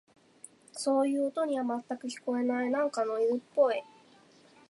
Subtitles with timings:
[0.73, 2.71] そういう音には、全く聞こえない。
[2.71, 3.83] なんかノイズっぽい。